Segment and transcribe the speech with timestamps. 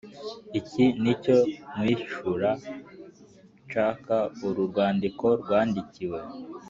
[0.59, 1.37] iki nicyo
[1.71, 2.51] nkwishura.
[3.69, 6.19] (ck)uru rwandiko rwandikiwe.